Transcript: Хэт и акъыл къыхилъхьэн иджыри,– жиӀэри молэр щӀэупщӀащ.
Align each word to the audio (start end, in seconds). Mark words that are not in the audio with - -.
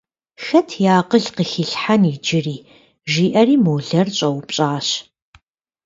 Хэт 0.43 0.69
и 0.83 0.85
акъыл 0.97 1.25
къыхилъхьэн 1.35 2.01
иджыри,– 2.11 2.57
жиӀэри 3.11 3.55
молэр 3.65 4.07
щӀэупщӀащ. 4.17 4.87